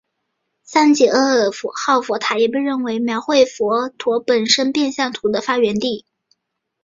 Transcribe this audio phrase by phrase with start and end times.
[0.63, 6.05] 桑吉二号佛塔也被认定为描绘佛陀本生变相图的发源地。